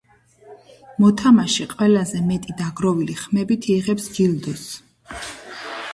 მოთამაშე 1.03 1.67
ყველაზე 1.73 2.23
მეტი 2.31 2.57
დაგროვილი 2.63 3.19
ხმებით 3.23 3.69
იღებს 3.77 4.09
ჯილდოს. 4.17 4.65